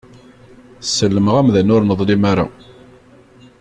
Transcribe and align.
Sellmeɣ 0.95 1.35
amdan 1.41 1.73
ur 1.75 1.81
neḍlim 1.85 2.23
ara. 2.31 2.45